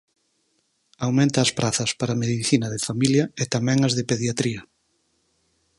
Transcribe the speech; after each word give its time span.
Aumenta 1.05 1.37
as 1.41 1.51
prazas 1.57 1.91
para 1.99 2.19
medicina 2.23 2.67
de 2.73 2.83
familia 2.87 3.23
e 3.41 3.43
tamén 3.53 3.79
as 3.87 3.93
de 3.97 4.07
pediatría. 4.11 4.61